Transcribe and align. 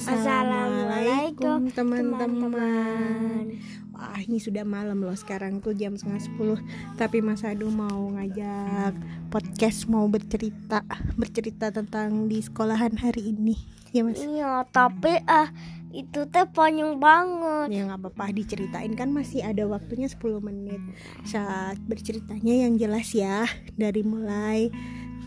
Assalamualaikum 0.00 1.68
teman-teman. 1.76 3.52
Wah 3.92 4.16
ini 4.24 4.40
sudah 4.40 4.64
malam 4.64 5.04
loh 5.04 5.12
sekarang 5.12 5.60
tuh 5.60 5.76
jam 5.76 5.92
setengah 5.92 6.24
sepuluh. 6.24 6.58
Tapi 6.96 7.20
Mas 7.20 7.44
Adu 7.44 7.68
mau 7.68 8.08
ngajak 8.16 8.96
podcast 9.28 9.84
mau 9.92 10.08
bercerita 10.08 10.80
Bercerita 11.20 11.68
tentang 11.68 12.32
di 12.32 12.40
sekolahan 12.40 12.96
hari 12.96 13.36
ini. 13.36 13.60
Ya 13.92 14.00
Mas? 14.00 14.16
Iya, 14.16 14.64
tapi 14.72 15.20
ah 15.28 15.52
itu 15.92 16.24
teh 16.32 16.48
panjang 16.48 16.96
banget. 16.96 17.68
Ya 17.68 17.84
nggak 17.84 18.00
apa-apa 18.00 18.32
diceritain 18.32 18.96
kan 18.96 19.12
masih 19.12 19.44
ada 19.44 19.68
waktunya 19.68 20.08
10 20.08 20.40
menit. 20.40 20.80
Saat 21.28 21.76
berceritanya 21.84 22.64
yang 22.64 22.80
jelas 22.80 23.12
ya 23.12 23.44
Dari 23.76 24.00
mulai 24.00 24.72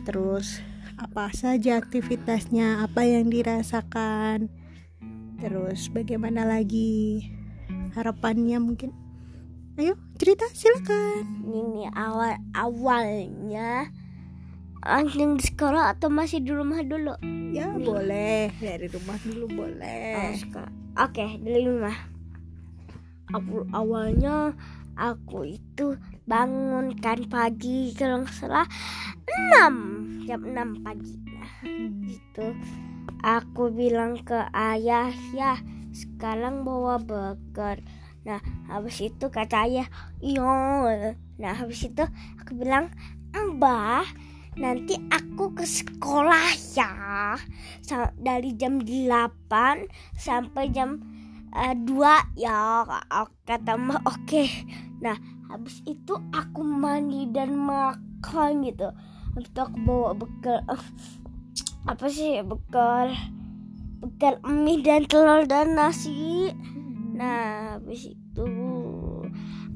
terus 0.02 0.65
apa 0.93 1.32
saja 1.33 1.79
aktivitasnya 1.79 2.83
Apa 2.86 3.07
yang 3.07 3.32
dirasakan 3.32 4.63
Terus 5.43 5.92
bagaimana 5.92 6.47
lagi 6.47 7.20
harapannya 8.00 8.64
mungkin 8.64 8.96
Ayo 9.75 10.00
cerita 10.16 10.47
silakan 10.56 11.43
Ini 11.43 11.92
awal 11.92 12.39
awalnya 12.56 13.92
langsung 14.83 15.39
di 15.39 15.43
sekolah 15.47 15.96
atau 15.96 16.07
masih 16.11 16.43
di 16.43 16.52
rumah 16.52 16.79
dulu? 16.83 17.16
Ya 17.52 17.71
boleh 17.71 18.52
dari 18.60 18.88
rumah 18.88 19.16
dulu 19.24 19.47
Oh, 19.47 19.52
boleh 19.64 20.36
sekolah. 20.36 20.71
Oke, 21.00 21.39
di 21.39 21.55
rumah. 21.64 21.96
Aku 23.32 23.64
awalnya 23.71 24.52
aku 25.00 25.55
itu 25.55 25.96
bangun 26.28 27.00
kan 27.00 27.24
pagi 27.32 27.96
kalau 27.96 28.28
nggak 28.28 28.36
salah 28.36 28.68
6 29.55 30.28
jam 30.28 30.44
6 30.44 30.83
pagi. 30.83 31.16
Nah, 31.32 31.52
Hmm. 31.64 32.92
Aku 33.23 33.71
bilang 33.71 34.19
ke 34.19 34.35
ayah 34.52 35.07
ya 35.31 35.55
sekarang 35.95 36.67
bawa 36.67 36.99
burger. 36.99 37.80
Nah 38.27 38.43
habis 38.67 38.99
itu 38.99 39.31
kata 39.31 39.63
ayah 39.63 39.88
iya. 40.19 41.15
Nah 41.39 41.53
habis 41.55 41.88
itu 41.88 42.03
aku 42.38 42.52
bilang 42.59 42.91
mbah 43.31 44.03
nanti 44.59 44.99
aku 45.07 45.55
ke 45.55 45.63
sekolah 45.63 46.52
ya. 46.75 46.91
Dari 48.19 48.52
jam 48.59 48.83
8 48.83 50.19
sampai 50.19 50.69
jam 50.75 50.99
eh, 51.55 51.73
2 51.80 52.35
ya 52.35 52.83
kata 53.47 53.80
mbak 53.80 54.03
oke. 54.03 54.43
Nah 54.99 55.15
habis 55.47 55.80
itu 55.87 56.19
aku 56.35 56.59
mandi 56.59 57.31
dan 57.31 57.55
makan 57.55 58.67
gitu. 58.67 58.91
Habis 59.33 59.47
itu 59.49 59.59
aku 59.63 59.77
bawa 59.80 60.11
bekal 60.11 60.59
eh, 60.67 60.83
apa 61.84 62.06
sih? 62.08 62.39
Bekal. 62.44 63.12
Bekal 64.00 64.39
mie 64.48 64.84
dan 64.84 65.03
telur 65.08 65.44
dan 65.48 65.76
nasi. 65.76 66.52
Nah 67.14 67.78
habis 67.78 68.12
itu 68.12 68.48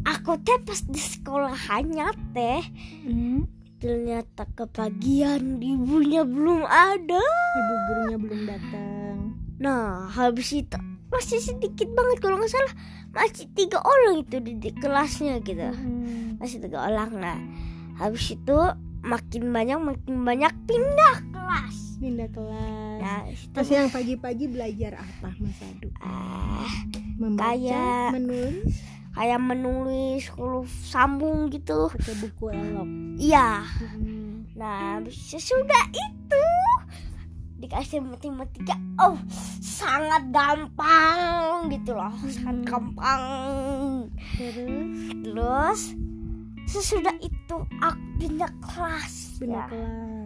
aku 0.03 0.39
teh 0.43 0.59
pas 0.63 0.79
di 0.87 0.99
sekolahannya 0.99 2.07
teh 2.31 2.63
Hmm. 3.07 3.43
ternyata 3.77 4.47
kepagian 4.55 5.59
ibunya 5.59 6.23
belum 6.23 6.63
ada. 6.65 7.23
Ibu 7.59 7.73
gurunya 7.87 8.17
belum 8.19 8.41
datang. 8.47 9.15
Nah 9.59 10.11
habis 10.11 10.49
itu 10.55 10.79
masih 11.07 11.39
sedikit 11.39 11.87
banget 11.95 12.17
kalau 12.19 12.39
nggak 12.39 12.51
salah. 12.51 12.73
Masih 13.15 13.47
tiga 13.55 13.79
orang 13.79 14.27
itu 14.27 14.37
di, 14.43 14.53
di 14.59 14.71
kelasnya 14.75 15.39
gitu. 15.43 15.71
Hmm. 15.71 16.39
masih 16.39 16.59
tiga 16.63 16.87
orang. 16.87 17.11
Nah 17.15 17.37
habis 17.99 18.33
itu 18.35 18.57
makin 19.07 19.53
banyak 19.55 19.79
makin 19.79 20.15
banyak 20.25 20.53
pindah 20.67 21.15
kelas. 21.47 21.75
Pindah 21.97 22.29
kelas. 22.29 22.99
Nah 22.99 23.19
itu 23.25 23.55
Mas 23.55 23.69
yang 23.71 23.87
pagi-pagi 23.87 24.45
belajar 24.45 24.99
apa 24.99 25.31
Mas 25.39 25.57
Adu? 25.63 25.87
ah, 25.97 26.67
Membaca, 27.15 27.55
Kayak- 27.55 28.11
menulis? 28.13 28.75
kayak 29.09 29.41
menulis 29.41 30.23
huruf 30.29 30.69
sambung 30.83 31.47
gitu. 31.49 31.87
Pakai 31.89 32.15
buku 32.19 32.45
elok. 32.51 32.87
Iya. 33.17 33.63
Hmm. 33.63 34.45
nah 34.53 34.99
sesudah 35.07 35.85
itu. 35.89 36.45
Dikasih 37.57 38.05
matematika 38.05 38.77
oh 38.99 39.17
sangat 39.57 40.29
gampang 40.29 41.65
gitu 41.71 41.97
loh 41.97 42.13
sangat 42.27 42.61
gampang. 42.67 43.23
Terus? 44.37 44.93
Terus 45.25 45.81
sesudah 46.67 47.15
itu 47.17 47.57
aku 47.79 47.97
pindah 48.19 48.51
kelas 48.61 49.39
pindah 49.39 49.65
ya. 49.65 49.69
kelas 49.71 50.16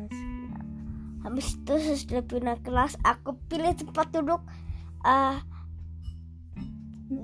habis 1.21 1.53
itu 1.57 1.73
sesudah 1.77 2.23
pindah 2.25 2.57
kelas 2.65 2.97
aku 3.05 3.37
pilih 3.49 3.73
tempat 3.77 4.09
duduk 4.13 4.41
Hmm. 5.01 5.41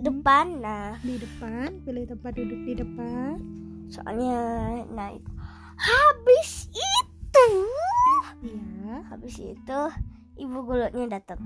depan. 0.04 0.46
Nah. 0.60 0.98
Di 1.00 1.16
depan, 1.22 1.80
pilih 1.86 2.04
tempat 2.10 2.36
duduk 2.36 2.62
di 2.66 2.74
depan. 2.76 3.40
Soalnya 3.88 4.42
nah 4.92 5.14
itu. 5.14 5.32
Habis 5.78 6.68
itu. 6.74 7.48
Iya. 8.44 8.96
Habis 9.14 9.36
itu 9.40 9.80
ibu 10.42 10.58
gurunya 10.66 11.08
datang. 11.08 11.40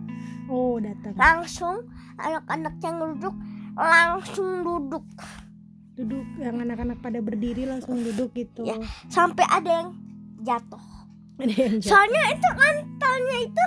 Oh 0.50 0.80
datang. 0.82 1.14
Langsung 1.20 1.86
anak-anak 2.18 2.82
yang 2.82 2.98
duduk 2.98 3.36
langsung 3.78 4.66
duduk. 4.66 5.06
Duduk 5.94 6.26
yang 6.42 6.58
anak-anak 6.58 6.98
pada 7.04 7.22
berdiri 7.22 7.70
langsung 7.70 8.02
duduk 8.02 8.34
gitu. 8.34 8.66
Ya. 8.66 8.80
sampai 9.12 9.46
Ada 9.52 9.70
yang 9.70 9.90
jatuh 10.42 10.91
soalnya 11.85 12.24
itu 12.34 12.50
lantarnya 12.53 13.38
itu 13.50 13.66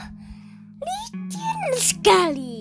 licin 0.84 1.58
sekali 1.74 2.54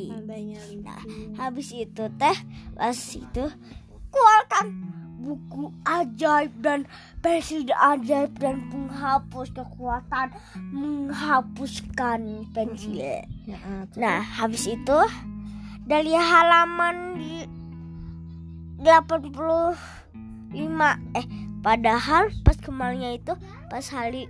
Nah, 0.83 0.99
habis 1.39 1.71
itu 1.71 2.03
teh 2.19 2.37
pas 2.75 2.95
itu 2.95 3.43
keluarkan 4.11 4.65
buku 5.23 5.71
ajaib 5.87 6.51
dan 6.59 6.83
pensil 7.23 7.63
ajaib 7.71 8.35
dan 8.35 8.67
penghapus 8.67 9.55
kekuatan 9.55 10.35
menghapuskan 10.75 12.43
pensil. 12.51 13.23
Ya, 13.47 13.57
ah? 13.63 13.87
Nah, 13.95 14.19
habis 14.19 14.67
itu 14.67 14.99
dari 15.87 16.11
halaman 16.11 17.15
di 17.15 17.47
85 18.83 19.79
eh 21.15 21.25
padahal 21.63 22.27
pas 22.43 22.59
kemarinnya 22.59 23.15
itu 23.15 23.33
pas 23.71 23.87
hari. 23.87 24.27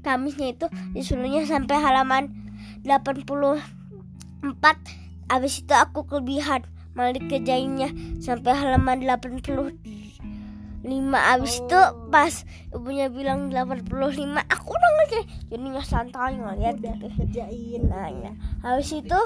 Kamisnya 0.00 0.54
itu 0.54 0.66
disuruhnya 0.92 1.44
sampai 1.44 1.76
halaman 1.76 2.32
84 2.82 3.60
Habis 5.28 5.60
itu 5.60 5.74
aku 5.76 6.08
kelebihan 6.08 6.64
malah 6.96 7.12
dikerjainnya 7.14 7.92
sampai 8.18 8.56
halaman 8.56 9.04
85 9.04 9.76
Habis 11.12 11.60
itu 11.60 11.76
Oh. 11.78 12.08
pas 12.08 12.32
ibunya 12.72 13.12
bilang 13.12 13.52
85 13.52 14.40
Aku 14.48 14.70
udah 14.72 14.90
ngerti 14.96 15.20
Jadinya 15.52 15.82
santai 15.84 16.38
ngeliat 16.38 16.80
Udah 16.80 16.96
gitu. 16.96 17.06
kerjain 17.18 17.82
Nah, 17.84 18.08
ya. 18.08 18.32
Habis 18.64 18.90
itu 18.96 19.20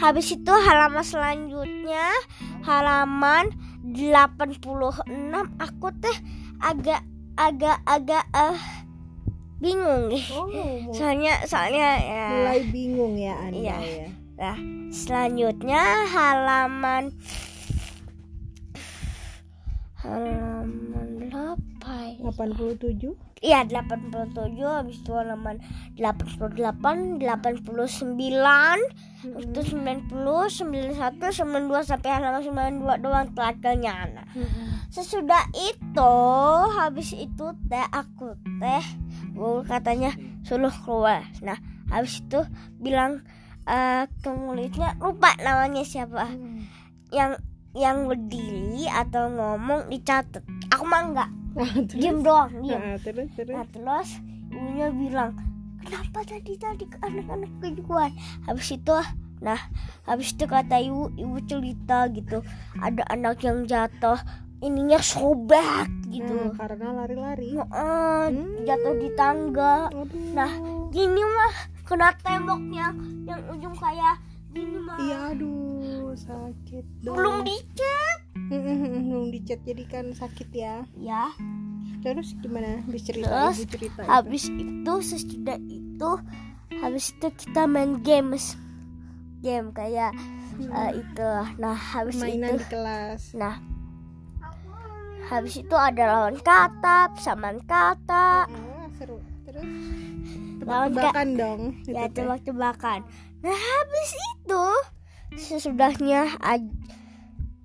Habis 0.00 0.34
itu 0.34 0.50
halaman 0.50 1.04
selanjutnya 1.04 2.10
Halaman 2.66 3.54
86 3.86 4.58
Aku 5.62 5.88
teh 5.94 6.16
agak 6.58 7.06
Agak 7.38 7.80
agak 7.86 8.24
eh 8.34 8.58
bingung 9.60 10.08
nih 10.08 10.24
Oh 10.32 10.48
soalnya 10.96 11.44
soalnya 11.44 11.88
ya 11.96 12.24
mulai 12.32 12.60
bingung 12.66 13.14
ya 13.14 13.36
anda 13.38 13.54
Iya. 13.54 13.76
ya 13.78 14.08
nah 14.34 14.56
selanjutnya 14.88 16.08
halaman 16.08 17.12
halaman 19.96 21.08
berapa 21.20 21.94
ya? 22.16 22.24
87 22.24 23.12
Iya 23.40 23.64
87 23.64 24.36
habis 24.60 25.00
itu 25.00 25.12
halaman 25.16 25.64
88 25.96 27.16
89 27.20 27.20
habis 27.20 28.80
itu 29.48 29.60
90 29.76 30.12
91 30.12 30.92
92 30.92 31.32
sampai 31.80 32.08
halaman 32.10 32.40
92 32.84 33.00
doang 33.00 33.28
telagalnya 33.32 33.94
nah. 34.12 34.26
Sesudah 34.88 35.44
itu 35.54 36.14
habis 36.74 37.12
itu 37.12 37.44
teh 37.64 37.86
aku 37.88 38.36
teh 38.60 38.84
guru 39.40 39.64
katanya 39.64 40.12
suruh 40.44 40.72
keluar. 40.84 41.24
Nah 41.40 41.56
habis 41.88 42.20
itu 42.20 42.44
bilang 42.76 43.24
eh 43.64 44.04
ke 44.20 44.28
muridnya 44.28 45.00
lupa 45.00 45.32
namanya 45.40 45.80
siapa. 45.80 46.28
Yang 47.08 47.40
yang 47.72 48.04
berdiri 48.04 48.84
atau 48.92 49.32
ngomong 49.32 49.88
dicatat. 49.88 50.44
Aku 50.76 50.84
mah 50.84 51.02
enggak. 51.08 51.30
Nah, 51.50 51.66
terus? 51.88 51.98
diem 51.98 52.18
doang 52.20 52.52
diem. 52.62 52.78
Nah, 52.78 52.98
terus 53.00 53.28
terus? 53.34 53.54
Nah 53.56 53.66
terus 53.72 54.08
ibunya 54.52 54.88
bilang 54.92 55.32
kenapa 55.82 56.22
tadi 56.22 56.52
tadi 56.60 56.84
anak-anak 57.00 57.50
kejuan? 57.64 58.12
Habis 58.44 58.76
itu 58.76 58.94
nah 59.40 59.56
habis 60.04 60.36
itu 60.36 60.44
kata 60.44 60.76
ibu 60.84 61.08
ibu 61.16 61.38
cerita 61.48 62.06
gitu. 62.12 62.44
Ada 62.76 63.02
anak 63.08 63.40
yang 63.40 63.64
jatuh 63.64 64.20
ininya 64.60 64.98
sobek 64.98 65.88
gitu 66.06 66.30
Nah, 66.30 66.52
karena 66.52 66.86
lari-lari 66.94 67.52
Heeh, 67.52 68.24
jatuh 68.62 68.94
di 68.94 69.08
tangga 69.12 69.88
Aduh. 69.88 70.32
Nah, 70.32 70.52
gini 70.88 71.22
mah 71.22 71.54
kena 71.82 72.12
temboknya 72.16 72.92
yang 73.24 73.40
ujung 73.48 73.74
kayak 73.74 74.20
Ini 74.50 74.78
mah. 74.78 74.98
iya 74.98 75.18
aduh 75.30 76.10
sakit 76.12 76.84
dong 77.00 77.14
Belum 77.14 77.36
dicat. 77.40 78.18
belum 78.50 79.30
dicat 79.30 79.60
jadi 79.62 79.84
kan 79.86 80.04
sakit 80.10 80.48
ya 80.50 80.82
Ya. 80.92 81.30
terus 82.00 82.34
gimana 82.36 82.82
cerita 82.92 83.28
Terus, 83.28 83.56
ibu 83.56 83.66
cerita 83.68 84.00
itu. 84.00 84.08
Habis 84.08 84.44
itu 84.50 84.92
sesudah 85.04 85.58
itu 85.60 86.10
habis 86.76 87.12
itu 87.12 87.28
kita 87.30 87.62
main 87.64 88.00
games. 88.00 88.56
Game 89.38 89.70
kayak 89.70 90.10
eh, 90.58 90.90
itu. 90.94 91.30
Nah, 91.56 91.72
habis 91.74 92.16
mainan 92.16 92.54
itu 92.54 92.60
di 92.60 92.66
kelas 92.68 93.32
nah 93.32 93.56
habis 95.30 95.54
itu 95.56 95.72
ada 95.72 96.02
lawan 96.04 96.36
kata, 96.36 97.14
samaan 97.16 97.62
kata, 97.62 98.44
Ah, 98.44 98.86
seru 98.92 99.16
terus 99.42 99.62
Lawan 100.60 100.92
tebak-tebakan 100.92 101.28
dong 101.32 101.60
ya 101.88 102.04
teh. 102.04 102.20
tebak-tebakan. 102.20 103.00
Nah, 103.40 103.56
habis 103.56 104.10
itu 104.12 104.64
sesudahnya 105.32 106.36
aj- 106.38 106.74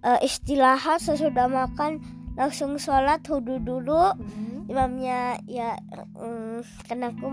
eh, 0.01 0.19
istirahat 0.21 1.00
sesudah 1.00 1.45
makan 1.45 2.00
langsung 2.33 2.75
sholat 2.75 3.23
wudhu 3.23 3.57
dulu 3.57 4.13
Hmm. 4.13 4.63
imamnya 4.65 5.19
ya 5.45 5.73
mm, 6.13 6.62
karena 6.83 7.09
aku 7.09 7.31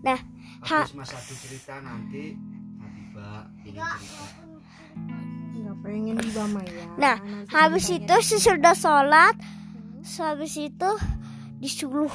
nah 0.00 0.18
ha, 0.62 0.80
Habis 0.80 0.94
Mas 0.94 1.10
Adu 1.10 1.34
cerita 1.36 1.78
nanti 1.78 2.34
Habibah 2.78 3.46
ingin 3.60 3.78
cerita. 3.78 4.47
Pengen 5.80 6.16
juga 6.18 6.44
Maya 6.46 6.84
Nah, 6.96 7.16
Nanti 7.18 7.50
habis 7.50 7.86
itu 7.88 8.14
sesudah 8.18 8.74
sholat 8.74 9.34
habis 10.18 10.54
itu 10.56 10.90
disuruh 11.58 12.10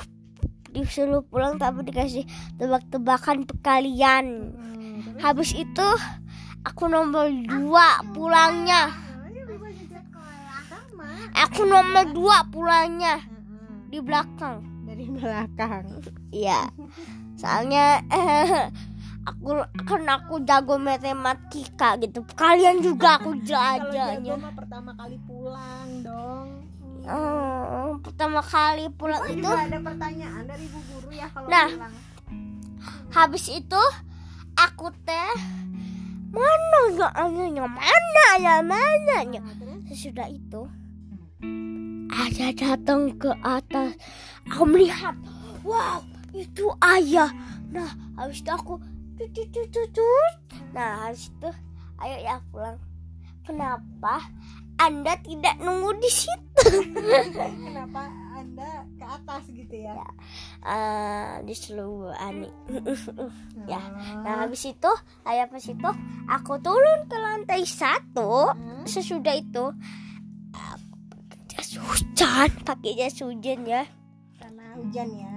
disuruh 0.69 1.21
pulang 1.23 1.55
tapi 1.55 1.85
dikasih 1.85 2.25
tebak-tebakan 2.57 3.45
kalian 3.61 4.51
Hmm, 4.51 5.21
habis 5.21 5.53
itu 5.53 5.87
aku 6.63 6.87
nomor 6.87 7.29
dua 7.29 8.01
pulangnya. 8.11 8.89
aku 11.33 11.65
nomor 11.65 12.05
dua 12.09 12.45
pulangnya. 12.47 13.19
Di 13.89 13.99
belakang. 13.99 14.63
Dari 14.85 15.05
belakang. 15.05 15.85
Iya. 16.31 16.69
Soalnya 17.37 18.01
eh, 18.09 18.69
aku 19.23 19.47
kan 19.87 20.03
aku 20.05 20.43
jago 20.43 20.75
matematika 20.75 21.95
gitu. 21.99 22.23
Kalian 22.35 22.83
juga 22.83 23.19
aku 23.19 23.39
jelajahnya 23.47 24.35
pertama 24.51 24.91
kali 24.93 25.17
pulang 25.23 26.03
dong. 26.03 26.47
Oh, 27.03 27.99
pertama 27.99 28.39
kali 28.39 28.87
pulang 28.95 29.19
Oh, 29.19 29.27
itu 29.27 29.43
ada 29.43 29.75
pertanyaan 29.75 30.47
dari 30.47 30.63
ibu 30.63 30.79
guru 30.87 31.11
ya 31.11 31.27
kalau 31.31 31.47
Nah. 31.51 31.67
pulang. 31.67 31.95
habis 33.13 33.45
itu 33.47 33.83
aku 34.55 34.89
teh 35.05 35.33
mana 36.33 36.79
ya 36.97 37.07
ayahnya 37.13 37.69
mana 37.69 38.27
ya 38.41 38.55
mana 38.63 39.17
ya? 39.29 39.37
Nah, 39.37 39.79
sesudah 39.85 40.25
itu 40.25 40.65
ayah 42.09 42.51
datang 42.55 43.13
ke 43.19 43.29
atas. 43.43 43.93
Aku 44.49 44.65
melihat 44.65 45.13
wow 45.61 46.01
itu 46.33 46.71
ayah. 46.81 47.29
Nah 47.69 47.89
habis 48.17 48.41
itu 48.41 48.49
aku 48.49 48.81
nah 50.73 51.07
habis 51.07 51.29
itu 51.29 51.49
ayo 52.01 52.17
ya 52.19 52.41
pulang. 52.49 52.77
Kenapa 53.43 54.23
anda 54.79 55.19
tidak 55.19 55.59
nunggu 55.59 55.99
di 55.99 56.11
situ? 56.11 56.63
Kenapa 57.67 58.07
anda 58.33 58.87
ke 58.95 59.05
atas 59.05 59.43
gitu 59.51 59.75
ya, 59.83 59.93
Ah, 60.63 61.43
di 61.43 61.51
seluruh 61.51 62.15
ani. 62.17 62.49
Ya. 63.63 63.79
Ah. 63.79 64.19
nah 64.23 64.33
habis 64.43 64.67
itu 64.67 64.91
ayah 65.23 65.47
pas 65.47 65.63
itu? 65.63 65.89
Aku 66.27 66.59
turun 66.59 67.07
ke 67.07 67.15
lantai 67.15 67.63
satu. 67.63 68.51
Hmm. 68.51 68.83
sesudah 68.83 69.39
itu 69.39 69.71
aku 70.51 70.95
pakai 71.07 71.39
jas 71.47 71.71
hujan 71.79 72.49
pakai 72.67 72.91
jas 72.99 73.19
hujan 73.23 73.63
ya. 73.63 73.87
Karena 74.35 74.75
hujan 74.75 75.07
ya 75.15 75.33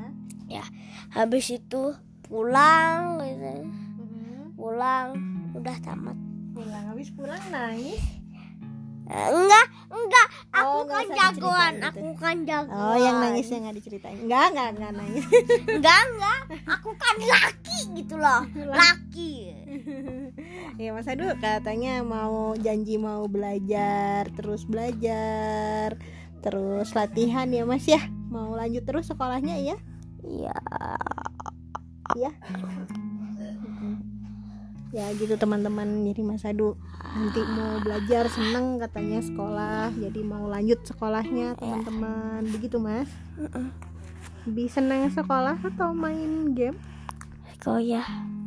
habis 1.17 1.51
itu 1.51 1.95
pulang 2.27 3.19
gitu. 3.19 3.53
Mhm. 3.97 4.55
pulang 4.55 5.09
udah 5.53 5.77
tamat. 5.81 6.17
Pulang 6.53 6.85
habis 6.91 7.09
pulang 7.11 7.41
nangis? 7.49 8.01
Eh, 9.07 9.29
enggak 9.31 9.67
enggak. 9.87 10.29
Aku 10.51 10.83
Oh, 10.83 10.83
kan 10.83 11.07
jagoan 11.07 11.75
diceritain 11.79 11.87
aku 11.87 12.07
kan 12.19 12.37
jagoan. 12.43 12.75
Oh 12.75 12.97
yang 12.99 13.17
nangis 13.23 13.47
yang 13.47 13.63
nggak 13.63 13.79
diceritain. 13.79 14.19
Enggak 14.19 14.45
enggak 14.51 14.69
enggak 14.75 14.93
nangis. 14.99 15.25
Enggak 15.79 16.01
enggak 16.11 16.41
aku 16.67 16.91
kan 16.99 17.17
laki 17.23 17.79
gitu 17.95 18.15
loh. 18.19 18.43
Laki. 18.53 19.33
Ya 20.77 20.93
Mas 20.93 21.09
Adu 21.09 21.25
katanya 21.41 22.05
mau 22.05 22.53
janji 22.53 23.01
mau 23.01 23.25
belajar 23.25 24.29
terus 24.37 24.69
belajar 24.69 25.97
terus 26.45 26.93
latihan 26.93 27.49
ya 27.49 27.65
Mas 27.65 27.87
ya. 27.89 28.03
Mau 28.29 28.53
lanjut 28.53 28.85
terus 28.85 29.09
sekolahnya 29.09 29.57
ya? 29.57 29.77
Iya 30.21 30.53
ya 32.17 32.33
ya 34.97 35.13
gitu 35.19 35.37
teman-teman. 35.37 36.09
Jadi 36.09 36.21
Mas 36.25 36.47
Adu 36.49 36.73
nanti 37.13 37.41
mau 37.53 37.77
belajar 37.85 38.33
seneng 38.33 38.81
katanya 38.81 39.21
sekolah. 39.21 39.93
Jadi 39.93 40.21
mau 40.25 40.49
lanjut 40.49 40.81
sekolahnya 40.89 41.53
teman-teman. 41.61 42.49
Begitu 42.49 42.81
Mas? 42.81 43.11
Lebih 44.49 44.73
senang 44.73 45.11
sekolah 45.13 45.61
atau 45.61 45.93
main 45.93 46.57
game? 46.57 46.79
Ya 47.83 48.07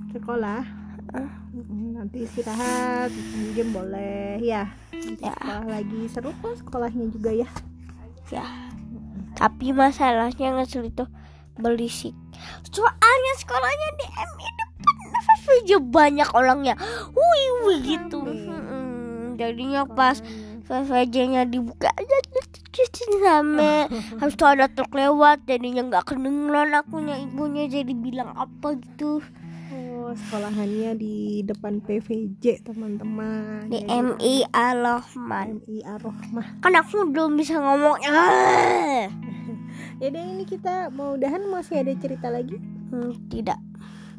sekolah? 0.09 0.63
Mm, 1.53 1.99
nanti 1.99 2.23
istirahat 2.23 3.11
main 3.11 3.49
game 3.53 3.71
boleh. 3.75 4.39
Ya 4.41 4.73
nanti 4.89 5.21
Ya. 5.21 5.35
sekolah 5.37 5.65
lagi. 5.69 5.99
Seru 6.09 6.31
kok 6.39 6.55
sekolahnya 6.65 7.05
juga 7.13 7.29
ya. 7.35 7.49
Ya. 8.33 8.45
Tapi 9.35 9.69
masalahnya 9.75 10.55
ngesul 10.55 10.89
itu 10.89 11.05
berisik 11.59 12.15
soalnya 12.69 13.33
sekolahnya 13.39 13.89
di 13.97 14.05
MI 14.09 14.49
depan 14.57 15.43
aja 15.49 15.77
banyak 15.81 16.29
orangnya. 16.33 16.75
Wih 17.13 17.49
wih 17.65 17.79
gitu. 17.83 18.19
Jadinya 19.35 19.87
pas. 19.89 20.21
VVJ-nya 20.69 21.49
dibuka 21.49 21.89
aja 21.89 22.17
rame. 23.25 23.89
Habis 24.21 24.37
itu 24.37 24.45
ada 24.45 24.69
truk 24.69 24.93
lewat 24.93 25.41
jadinya 25.49 25.81
nggak 25.89 26.13
kedengeran 26.13 26.77
akunya 26.77 27.17
ibunya 27.17 27.65
jadi 27.65 27.89
bilang 27.89 28.37
apa 28.37 28.77
gitu. 28.77 29.17
Oh 29.73 30.13
sekolahannya 30.13 30.93
di 30.93 31.41
depan 31.41 31.81
PVJ 31.81 32.69
teman-teman. 32.69 33.65
Di 33.65 33.81
MI 33.81 34.45
Al-Rahman 34.53 35.65
MI 35.65 35.81
Ar-Rahmah 35.89 36.61
kan 36.61 36.73
aku 36.77 37.01
belum 37.09 37.33
bisa 37.33 37.57
ngomong 37.57 37.97
Ya 39.99 40.07
deh 40.11 40.23
ini 40.23 40.43
kita 40.47 40.91
mau 40.91 41.15
udahan 41.15 41.43
masih 41.47 41.83
ada 41.83 41.93
cerita 41.97 42.31
lagi 42.31 42.59
Hmm, 42.89 43.13
tidak 43.29 43.61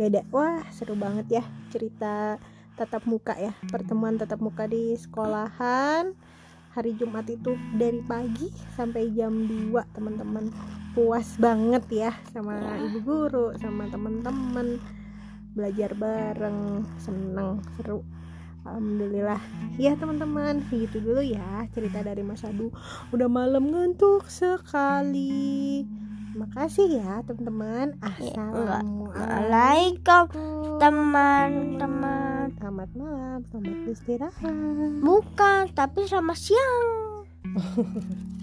Gak 0.01 0.17
ada. 0.17 0.23
Wah, 0.33 0.65
seru 0.73 0.97
banget 0.97 1.29
ya 1.29 1.45
cerita 1.69 2.41
tatap 2.73 3.05
muka 3.05 3.37
ya. 3.37 3.53
Pertemuan 3.69 4.17
tatap 4.17 4.41
muka 4.41 4.65
di 4.65 4.97
sekolahan 4.97 6.17
hari 6.73 6.97
Jumat 6.97 7.29
itu 7.29 7.59
dari 7.77 8.01
pagi 8.01 8.49
sampai 8.81 9.13
jam 9.13 9.45
2, 9.45 9.69
teman-teman. 9.93 10.49
Puas 10.97 11.37
banget 11.37 11.85
ya 11.93 12.13
sama 12.33 12.81
ibu 12.81 13.05
guru, 13.05 13.53
sama 13.61 13.93
teman-teman. 13.93 14.81
Belajar 15.53 15.93
bareng, 15.93 16.89
seneng, 16.97 17.61
seru. 17.77 18.01
Alhamdulillah. 18.65 19.41
Ya, 19.81 19.97
teman-teman, 19.97 20.61
gitu 20.69 21.01
dulu 21.01 21.25
ya 21.25 21.65
cerita 21.73 22.05
dari 22.05 22.21
Mas 22.21 22.45
Adu. 22.45 22.69
Udah 23.11 23.29
malam 23.29 23.73
ngantuk 23.73 24.29
sekali. 24.29 25.85
Makasih 26.37 27.01
ya, 27.01 27.25
teman-teman. 27.27 27.99
Assalamualaikum. 28.01 29.11
Waalaikum 29.11 30.25
teman-teman 30.81 32.49
Selamat 32.57 32.89
malam, 32.97 33.39
selamat 33.53 33.79
istirahat. 33.93 34.55
bukan 35.05 35.69
tapi 35.77 36.09
sama 36.09 36.33
siang 36.33 37.29